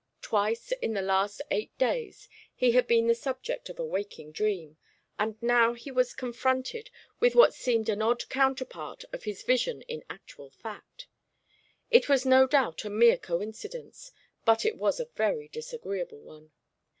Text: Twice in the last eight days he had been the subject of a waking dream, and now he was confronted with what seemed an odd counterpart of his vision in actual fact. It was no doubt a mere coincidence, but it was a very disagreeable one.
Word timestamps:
Twice 0.23 0.71
in 0.81 0.93
the 0.93 1.01
last 1.03 1.43
eight 1.51 1.77
days 1.77 2.27
he 2.55 2.71
had 2.71 2.87
been 2.87 3.05
the 3.05 3.13
subject 3.13 3.69
of 3.69 3.77
a 3.77 3.85
waking 3.85 4.31
dream, 4.31 4.77
and 5.19 5.39
now 5.43 5.73
he 5.73 5.91
was 5.91 6.15
confronted 6.15 6.89
with 7.19 7.35
what 7.35 7.53
seemed 7.53 7.87
an 7.87 8.01
odd 8.01 8.27
counterpart 8.27 9.05
of 9.13 9.25
his 9.25 9.43
vision 9.43 9.83
in 9.83 10.03
actual 10.09 10.49
fact. 10.49 11.05
It 11.91 12.09
was 12.09 12.25
no 12.25 12.47
doubt 12.47 12.83
a 12.83 12.89
mere 12.89 13.19
coincidence, 13.19 14.11
but 14.43 14.65
it 14.65 14.75
was 14.77 14.99
a 14.99 15.05
very 15.05 15.47
disagreeable 15.49 16.21
one. 16.21 16.51